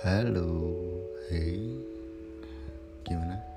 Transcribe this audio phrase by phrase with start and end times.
[0.00, 0.72] Halo,
[1.28, 1.76] hey,
[3.04, 3.49] gimana?